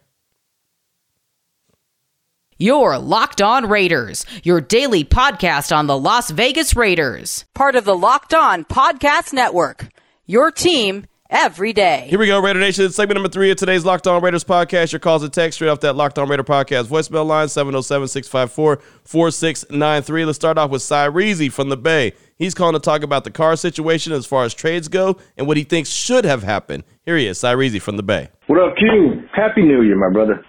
[2.61, 7.43] Your Locked On Raiders, your daily podcast on the Las Vegas Raiders.
[7.55, 9.87] Part of the Locked On Podcast Network.
[10.27, 12.05] Your team every day.
[12.07, 12.91] Here we go, Raider Nation.
[12.91, 14.91] Segment number three of today's Locked On Raiders podcast.
[14.91, 18.79] Your calls and text straight off that Locked On Raider podcast voicemail line, 707 654
[19.05, 20.25] 4693.
[20.25, 22.13] Let's start off with Cy Cyrese from the Bay.
[22.35, 25.57] He's calling to talk about the Carr situation as far as trades go and what
[25.57, 26.83] he thinks should have happened.
[27.07, 28.29] Here he is, Cy Cyrese from the Bay.
[28.45, 29.23] What up, Q?
[29.33, 30.45] Happy New Year, my brother.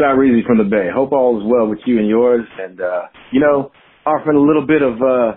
[0.00, 0.88] Cyrese from the Bay.
[0.92, 2.46] Hope all is well with you and yours.
[2.60, 3.72] And, uh, you know,
[4.06, 5.36] offering a little bit of, uh,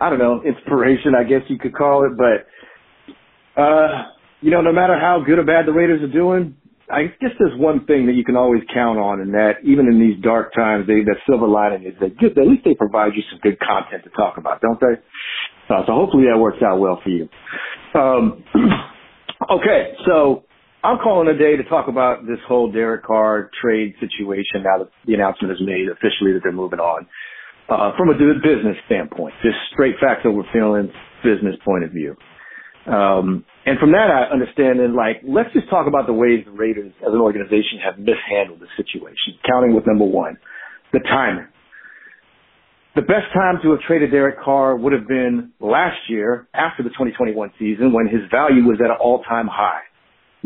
[0.00, 2.12] I don't know, inspiration, I guess you could call it.
[2.16, 4.04] But, uh,
[4.40, 6.56] you know, no matter how good or bad the Raiders are doing,
[6.90, 10.00] I guess there's one thing that you can always count on, and that even in
[10.00, 13.22] these dark times, they, that silver lining is that good, at least they provide you
[13.30, 14.96] some good content to talk about, don't they?
[15.68, 17.28] Uh, so hopefully that works out well for you.
[17.94, 18.42] Um,
[19.50, 20.44] okay, so
[20.84, 25.14] I'm calling today to talk about this whole Derek Carr trade situation now that the
[25.14, 27.06] announcement is made officially that they're moving on.
[27.68, 30.88] Uh, from a business standpoint, just straight facts that we're feeling,
[31.24, 32.14] business point of view.
[32.86, 36.52] Um, and from that, I understand, and like, let's just talk about the ways the
[36.52, 40.38] Raiders as an organization have mishandled the situation, counting with number one,
[40.92, 41.48] the timing.
[42.94, 46.88] The best time to have traded Derek Carr would have been last year after the
[46.90, 49.82] 2021 season when his value was at an all-time high.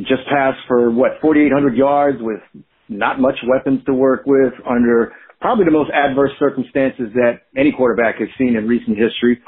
[0.03, 2.41] Just passed for what 4,800 yards with
[2.89, 8.17] not much weapons to work with under probably the most adverse circumstances that any quarterback
[8.19, 9.41] has seen in recent history,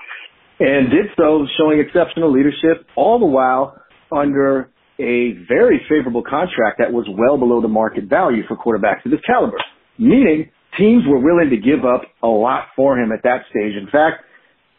[0.61, 6.93] and did so showing exceptional leadership, all the while under a very favorable contract that
[6.93, 9.57] was well below the market value for quarterbacks of this caliber.
[9.99, 13.75] Meaning teams were willing to give up a lot for him at that stage.
[13.75, 14.25] In fact,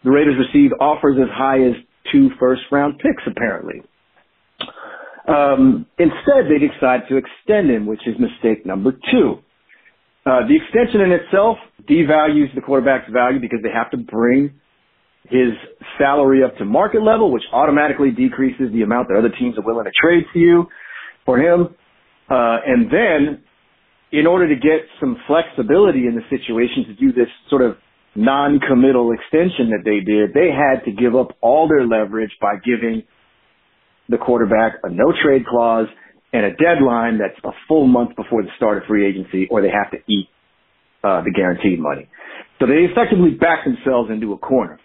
[0.03, 1.73] the Raiders received offers as high as
[2.11, 3.81] two first round picks apparently.
[5.27, 9.39] Um, instead, they decide to extend him, which is mistake number two.
[10.25, 11.57] Uh, the extension in itself
[11.89, 14.53] devalues the quarterback's value because they have to bring
[15.29, 15.53] his
[15.97, 19.85] salary up to market level, which automatically decreases the amount that other teams are willing
[19.85, 20.67] to trade to you
[21.25, 21.75] for him.
[22.29, 23.43] Uh, and then
[24.11, 27.77] in order to get some flexibility in the situation to do this sort of
[28.15, 33.03] non-committal extension that they did, they had to give up all their leverage by giving
[34.09, 35.87] the quarterback a no trade clause
[36.33, 39.69] and a deadline that's a full month before the start of free agency or they
[39.69, 40.27] have to eat
[41.03, 42.09] uh, the guaranteed money.
[42.59, 44.79] So they effectively backed themselves into a corner.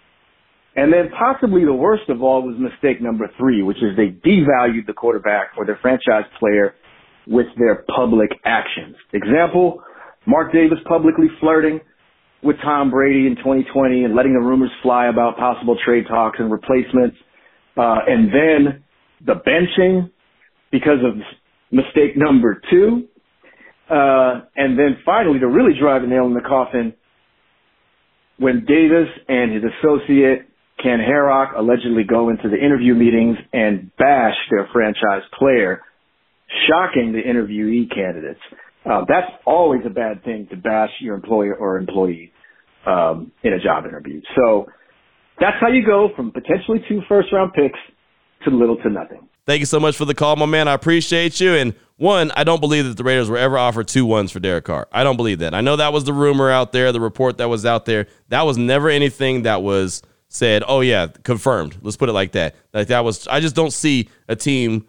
[0.77, 4.87] And then possibly the worst of all was mistake number three, which is they devalued
[4.87, 6.75] the quarterback or their franchise player
[7.27, 8.97] with their public actions.
[9.13, 9.83] Example,
[10.27, 11.81] Mark Davis publicly flirting
[12.43, 16.51] with Tom Brady in 2020 and letting the rumors fly about possible trade talks and
[16.51, 17.17] replacements.
[17.77, 18.85] Uh, and then
[19.25, 20.11] the benching
[20.71, 21.15] because of
[21.71, 23.09] mistake number two.
[23.89, 26.95] Uh, and then finally, to really drive a nail in the coffin,
[28.39, 30.47] when Davis and his associate
[30.83, 35.83] Ken Herock allegedly go into the interview meetings and bash their franchise player,
[36.69, 38.41] shocking the interviewee candidates.
[38.85, 42.33] Uh, that's always a bad thing to bash your employer or employee
[42.87, 44.23] um, in a job interview.
[44.37, 44.67] So
[45.39, 47.79] that's how you go from potentially two first round picks
[48.45, 49.29] to little to nothing.
[49.47, 50.69] Thank you so much for the call, my man.
[50.69, 51.55] I appreciate you.
[51.55, 54.65] And one, I don't believe that the Raiders were ever offered two ones for Derek
[54.65, 54.87] Carr.
[54.93, 55.55] I don't believe that.
[55.55, 58.07] I know that was the rumor out there, the report that was out there.
[58.29, 61.77] That was never anything that was said, oh, yeah, confirmed.
[61.83, 62.55] Let's put it like that.
[62.73, 64.87] Like that was, I just don't see a team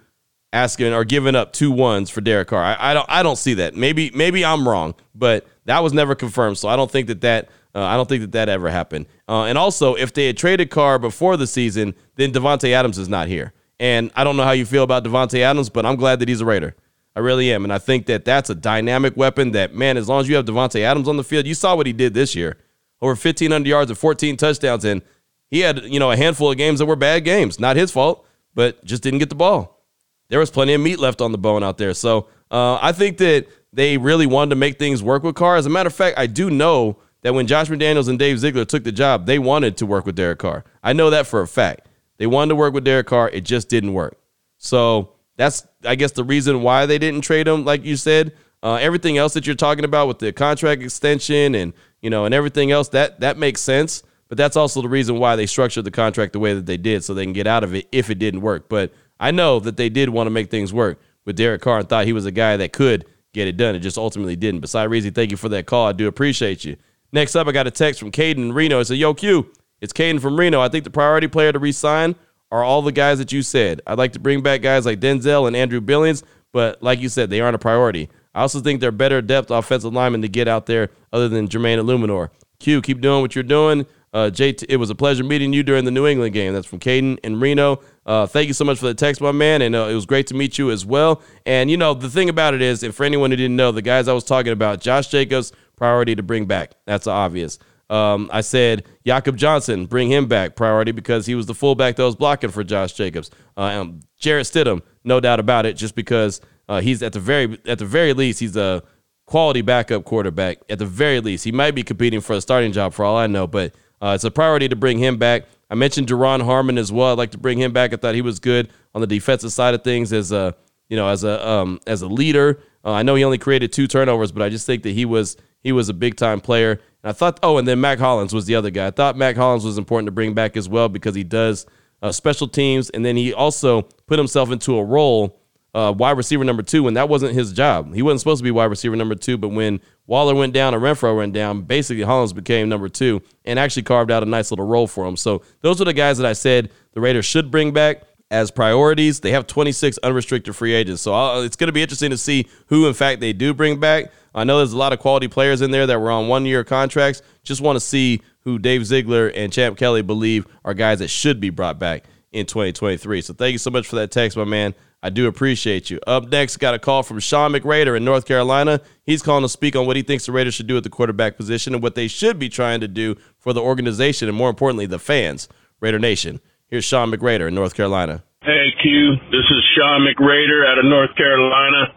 [0.54, 2.64] asking or giving up two ones for Derek Carr.
[2.64, 3.74] I, I don't, I don't see that.
[3.74, 6.58] Maybe, maybe I'm wrong, but that was never confirmed.
[6.60, 9.08] So I don't think that that uh, I don't think that that ever happened.
[9.28, 13.08] Uh, and also, if they had traded Carr before the season, then Davante Adams is
[13.08, 13.54] not here.
[13.80, 16.42] And I don't know how you feel about Davante Adams, but I'm glad that he's
[16.42, 16.76] a Raider.
[17.16, 19.52] I really am, and I think that that's a dynamic weapon.
[19.52, 21.86] That man, as long as you have Davante Adams on the field, you saw what
[21.86, 22.58] he did this year,
[23.02, 25.02] over 1,500 yards and 14 touchdowns, and
[25.50, 28.26] he had you know a handful of games that were bad games, not his fault,
[28.54, 29.84] but just didn't get the ball.
[30.30, 33.18] There was plenty of meat left on the bone out there, so uh, I think
[33.18, 35.58] that they really wanted to make things work with Carr.
[35.58, 38.66] As a matter of fact, I do know that when Josh McDaniels and Dave Ziegler
[38.66, 40.64] took the job, they wanted to work with Derek Carr.
[40.84, 41.88] I know that for a fact.
[42.18, 43.30] They wanted to work with Derek Carr.
[43.30, 44.18] It just didn't work.
[44.58, 48.34] So that's, I guess, the reason why they didn't trade him, like you said.
[48.64, 52.34] Uh, everything else that you're talking about with the contract extension and you know and
[52.36, 54.04] everything else that that makes sense.
[54.28, 57.04] But that's also the reason why they structured the contract the way that they did,
[57.04, 58.70] so they can get out of it if it didn't work.
[58.70, 61.90] But I know that they did want to make things work with Derek Carr and
[61.90, 63.76] thought he was a guy that could get it done.
[63.76, 64.62] It just ultimately didn't.
[64.62, 65.88] But Cy Reezy, thank you for that call.
[65.88, 66.78] I do appreciate you.
[67.14, 68.80] Next up, I got a text from Caden Reno.
[68.80, 70.62] It said, Yo, Q, it's Caden from Reno.
[70.62, 72.16] I think the priority player to resign
[72.52, 73.82] are all the guys that you said.
[73.88, 77.30] I'd like to bring back guys like Denzel and Andrew Billings, but like you said,
[77.30, 78.10] they aren't a priority.
[78.34, 81.80] I also think they're better depth offensive linemen to get out there other than Jermaine
[81.80, 82.30] Eluemunor.
[82.60, 83.86] Q, keep doing what you're doing.
[84.14, 86.54] Uh, JT, it was a pleasure meeting you during the New England game.
[86.54, 87.82] That's from Caden in Reno.
[88.06, 90.28] Uh, thank you so much for the text, my man, and uh, it was great
[90.28, 91.22] to meet you as well.
[91.46, 93.82] And you know, the thing about it is, and for anyone who didn't know, the
[93.82, 96.74] guys I was talking about, Josh Jacobs, priority to bring back.
[96.86, 97.58] That's obvious.
[97.90, 102.04] Um, I said Jakob Johnson, bring him back, priority because he was the fullback that
[102.04, 103.32] was blocking for Josh Jacobs.
[103.58, 106.40] Uh, um, Jarrett Stidham, no doubt about it, just because
[106.70, 108.84] uh, he's at the very at the very least he's a
[109.26, 110.60] quality backup quarterback.
[110.70, 113.26] At the very least, he might be competing for a starting job for all I
[113.26, 115.46] know, but uh, it's a priority to bring him back.
[115.72, 117.14] I mentioned Duron Harmon as well.
[117.14, 117.92] I'd like to bring him back.
[117.92, 120.56] I thought he was good on the defensive side of things as a
[120.90, 122.62] you know as a um, as a leader.
[122.84, 125.38] Uh, I know he only created two turnovers, but I just think that he was
[125.62, 126.72] he was a big time player.
[126.72, 128.88] And I thought, oh, and then Mack Hollins was the other guy.
[128.88, 131.66] I thought Mack Hollins was important to bring back as well because he does
[132.02, 135.40] uh, special teams, and then he also put himself into a role,
[135.76, 137.94] uh, wide receiver number two, when that wasn't his job.
[137.94, 140.82] He wasn't supposed to be wide receiver number two, but when Waller went down and
[140.82, 144.66] Renfrow went down, basically Hollins became number two and actually carved out a nice little
[144.66, 145.16] role for him.
[145.16, 149.20] So those are the guys that I said the Raiders should bring back as priorities.
[149.20, 151.02] They have 26 unrestricted free agents.
[151.02, 153.80] So I'll, it's going to be interesting to see who, in fact, they do bring
[153.80, 154.12] back.
[154.34, 156.64] I know there's a lot of quality players in there that were on one year
[156.64, 157.22] contracts.
[157.44, 161.40] Just want to see who Dave Ziegler and Champ Kelly believe are guys that should
[161.40, 163.22] be brought back in 2023.
[163.22, 164.74] So thank you so much for that text, my man.
[165.04, 166.00] I do appreciate you.
[166.08, 168.80] Up next, got a call from Sean McRaider in North Carolina.
[169.04, 171.36] He's calling to speak on what he thinks the Raiders should do at the quarterback
[171.36, 174.86] position and what they should be trying to do for the organization and, more importantly,
[174.86, 175.50] the fans.
[175.82, 176.40] Raider Nation.
[176.72, 178.24] Here's Sean McRaider in North Carolina.
[178.48, 179.20] Hey, Q.
[179.28, 181.92] This is Sean McRaider out of North Carolina.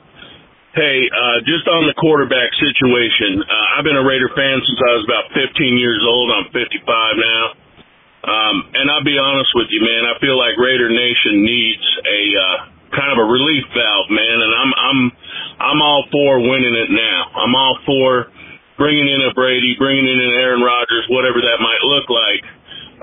[0.74, 4.98] Hey, uh, just on the quarterback situation, uh, I've been a Raider fan since I
[4.98, 6.26] was about 15 years old.
[6.34, 7.44] I'm 55 now.
[8.26, 10.10] Um, and I'll be honest with you, man.
[10.10, 12.56] I feel like Raider Nation needs a uh,
[12.98, 14.36] kind of a relief valve, man.
[14.42, 15.00] And I'm I'm
[15.70, 17.30] I'm all for winning it now.
[17.30, 18.26] I'm all for
[18.74, 22.42] bringing in a Brady, bringing in an Aaron Rodgers, whatever that might look like,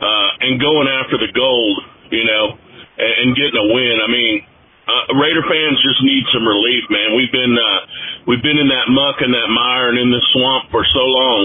[0.02, 1.78] uh, and going after the gold,
[2.10, 2.58] you know,
[2.98, 3.96] and, and getting a win.
[4.02, 4.36] I mean,
[4.90, 7.14] uh, Raider fans just need some relief, man.
[7.16, 7.80] We've been uh,
[8.26, 11.42] we've been in that muck and that mire and in this swamp for so long.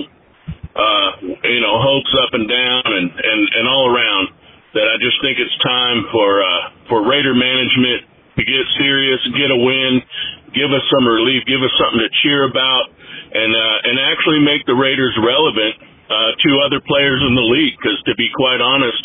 [0.77, 1.09] Uh,
[1.45, 4.33] you know, hopes up and down and and and all around
[4.77, 9.49] that I just think it's time for uh, for Raider management to get serious, get
[9.49, 10.05] a win,
[10.53, 12.93] give us some relief, give us something to cheer about,
[13.37, 15.77] and uh, and actually make the Raiders relevant
[16.09, 17.77] uh, to other players in the league.
[17.77, 19.05] Because to be quite honest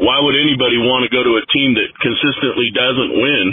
[0.00, 3.46] why would anybody want to go to a team that consistently doesn't win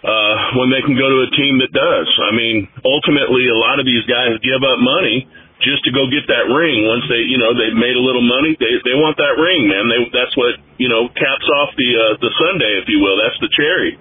[0.00, 2.08] uh, when they can go to a team that does?
[2.24, 5.28] I mean, ultimately, a lot of these guys give up money
[5.60, 6.88] just to go get that ring.
[6.88, 9.92] Once they, you know, they've made a little money, they they want that ring, man.
[9.92, 13.20] They that's what you know caps off the uh, the Sunday, if you will.
[13.20, 13.92] That's the cherry.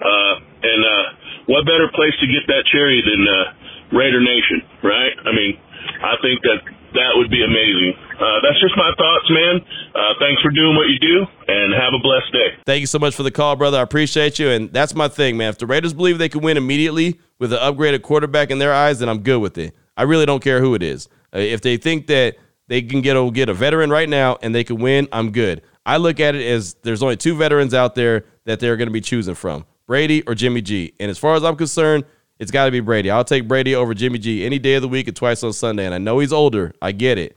[0.00, 1.04] Uh, and uh,
[1.52, 3.44] what better place to get that cherry than uh,
[3.92, 5.12] Raider Nation, right?
[5.24, 5.58] I mean,
[6.02, 6.60] I think that
[6.94, 7.94] that would be amazing.
[8.18, 9.60] Uh, that's just my thoughts, man.
[9.94, 12.48] Uh, thanks for doing what you do, and have a blessed day.
[12.66, 13.78] Thank you so much for the call, brother.
[13.78, 15.50] I appreciate you, and that's my thing, man.
[15.50, 18.98] If the Raiders believe they can win immediately with an upgraded quarterback in their eyes,
[18.98, 19.74] then I'm good with it.
[19.96, 21.08] I really don't care who it is.
[21.34, 22.36] Uh, if they think that
[22.68, 25.62] they can get a, get a veteran right now and they can win, I'm good.
[25.86, 28.92] I look at it as there's only two veterans out there that they're going to
[28.92, 30.94] be choosing from Brady or Jimmy G.
[31.00, 32.04] And as far as I'm concerned,
[32.40, 33.10] it's got to be Brady.
[33.10, 35.84] I'll take Brady over Jimmy G any day of the week and twice on Sunday.
[35.84, 36.72] And I know he's older.
[36.80, 37.36] I get it.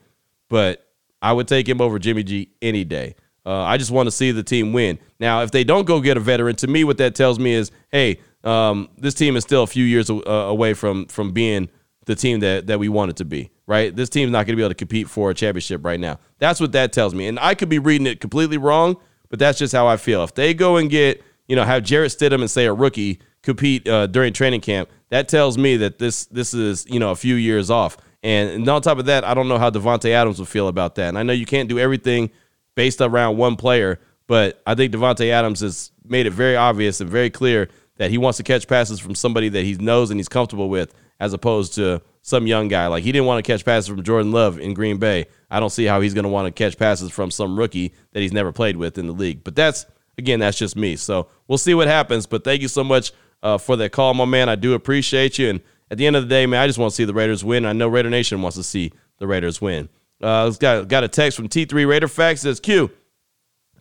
[0.49, 0.87] But
[1.21, 3.15] I would take him over Jimmy G any day.
[3.45, 4.97] Uh, I just want to see the team win.
[5.19, 7.69] Now, if they don't go get a veteran, to me, what that tells me is,
[7.91, 11.67] hey, um, this team is still a few years uh, away from from being
[12.05, 13.51] the team that that we want it to be.
[13.67, 13.93] Right?
[13.93, 16.19] This team's not going to be able to compete for a championship right now.
[16.39, 17.27] That's what that tells me.
[17.27, 18.95] And I could be reading it completely wrong,
[19.29, 20.23] but that's just how I feel.
[20.23, 23.87] If they go and get, you know, have Jarrett Stidham and say a rookie compete
[23.87, 27.35] uh, during training camp, that tells me that this this is you know a few
[27.35, 27.97] years off.
[28.23, 30.95] And, and on top of that, I don't know how Davante Adams will feel about
[30.95, 31.09] that.
[31.09, 32.31] And I know you can't do everything
[32.73, 37.09] based around one player, but I think Davante Adams has made it very obvious and
[37.09, 40.29] very clear that he wants to catch passes from somebody that he knows and he's
[40.29, 42.87] comfortable with, as opposed to some young guy.
[42.87, 45.25] Like he didn't want to catch passes from Jordan Love in Green Bay.
[45.51, 48.21] I don't see how he's going to want to catch passes from some rookie that
[48.21, 49.43] he's never played with in the league.
[49.43, 49.85] But that's
[50.17, 50.95] again, that's just me.
[50.95, 52.25] So we'll see what happens.
[52.25, 53.11] But thank you so much
[53.43, 54.49] uh, for that call, my man.
[54.49, 55.49] I do appreciate you.
[55.49, 57.43] And at the end of the day, man, I just want to see the Raiders
[57.43, 57.65] win.
[57.65, 59.89] I know Raider Nation wants to see the Raiders win.
[60.21, 62.41] Uh, got got a text from T3 Raider Facts.
[62.41, 62.89] Says Q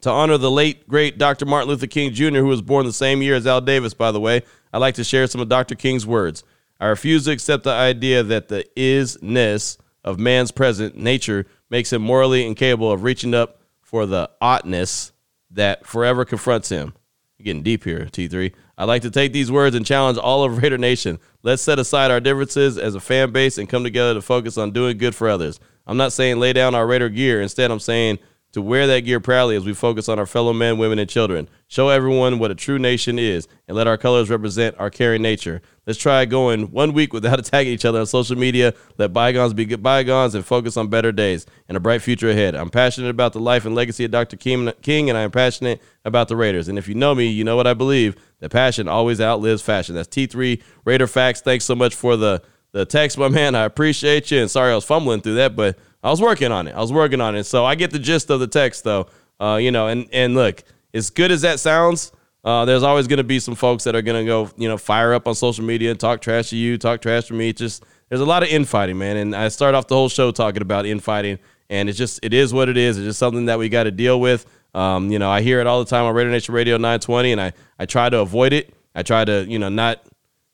[0.03, 1.47] to honor the late great Dr.
[1.47, 3.95] Martin Luther King Jr., who was born the same year as Al Davis.
[3.95, 5.75] By the way, I'd like to share some of Dr.
[5.75, 6.45] King's words.
[6.81, 12.03] I refuse to accept the idea that the isness of man's present nature makes him
[12.03, 15.13] morally incapable of reaching up for the oughtness
[15.53, 16.95] that forever confronts him.
[17.39, 18.53] You're getting deep here, T3.
[18.83, 21.21] I'd like to take these words and challenge all of Raider Nation.
[21.45, 24.73] Let's set aside our differences as a fan base and come together to focus on
[24.73, 25.61] doing good for others.
[25.87, 27.41] I'm not saying lay down our Raider gear.
[27.41, 28.19] Instead, I'm saying
[28.53, 31.49] to wear that gear proudly as we focus on our fellow men, women, and children.
[31.69, 35.63] Show everyone what a true nation is and let our colors represent our caring nature.
[35.87, 38.75] Let's try going one week without attacking each other on social media.
[38.99, 42.55] Let bygones be good bygones and focus on better days and a bright future ahead.
[42.55, 44.37] I'm passionate about the life and legacy of Dr.
[44.37, 46.69] King, and I am passionate about the Raiders.
[46.69, 48.17] And if you know me, you know what I believe.
[48.41, 49.95] that passion always outlives fashion.
[49.95, 51.41] That's T3 Raider Facts.
[51.41, 53.55] Thanks so much for the, the text, my man.
[53.55, 54.41] I appreciate you.
[54.41, 56.75] And sorry I was fumbling through that, but I was working on it.
[56.75, 57.45] I was working on it.
[57.45, 59.07] So I get the gist of the text, though.
[59.41, 60.63] Uh, you know, and and look,
[60.95, 62.13] as good as that sounds,
[62.45, 64.77] uh, there's always going to be some folks that are going to go, you know,
[64.77, 67.53] fire up on social media and talk trash to you, talk trash to me.
[67.53, 69.17] just there's a lot of infighting, man.
[69.17, 71.39] And I start off the whole show talking about infighting,
[71.71, 72.99] and it's just it is what it is.
[72.99, 74.45] It's just something that we got to deal with.
[74.75, 77.41] Um, you know, I hear it all the time on Raider Nation Radio 920, and
[77.41, 78.75] I I try to avoid it.
[78.95, 80.05] I try to you know not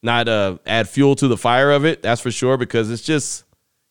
[0.03, 2.03] not uh, add fuel to the fire of it.
[2.03, 3.45] That's for sure because it's just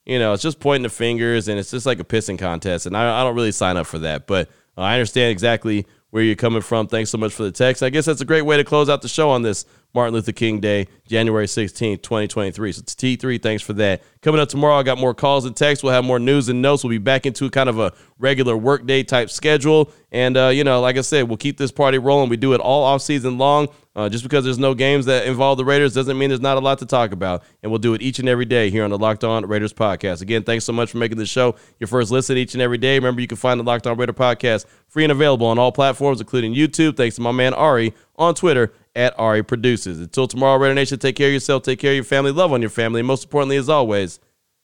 [0.08, 2.86] you know, it's just pointing the fingers and it's just like a pissing contest.
[2.86, 4.26] And I, I don't really sign up for that.
[4.26, 6.88] But I understand exactly where you're coming from.
[6.88, 7.84] Thanks so much for the text.
[7.84, 10.32] I guess that's a great way to close out the show on this Martin Luther
[10.32, 12.72] King Day, January 16th, 2023.
[12.72, 13.42] So it's T3.
[13.42, 14.04] Thanks for that.
[14.22, 15.84] Coming up tomorrow, I got more calls and texts.
[15.84, 16.84] We'll have more news and notes.
[16.84, 19.92] We'll be back into kind of a regular workday type schedule.
[20.12, 22.30] And, uh, you know, like I said, we'll keep this party rolling.
[22.30, 23.70] We do it all off season long.
[23.96, 26.60] Uh, just because there's no games that involve the Raiders doesn't mean there's not a
[26.60, 27.42] lot to talk about.
[27.64, 30.22] And we'll do it each and every day here on the Locked On Raiders podcast.
[30.22, 33.00] Again, thanks so much for making the show your first listen each and every day.
[33.00, 36.22] Remember, you can find the Locked On Raider podcast free and available on all platforms,
[36.22, 36.96] including YouTube.
[36.96, 40.00] Thanks to my man Ari on Twitter at Ari Produces.
[40.00, 42.62] Until tomorrow, Raider Nation, take care of yourself, take care of your family, love on
[42.62, 44.20] your family, and most importantly, as always,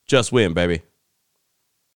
[0.07, 0.81] just win, baby.